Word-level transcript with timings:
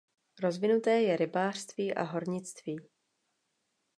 Rozvinuté 0.39 1.01
je 1.01 1.17
rybářství 1.17 1.93
a 1.93 2.03
hornictví. 2.03 2.79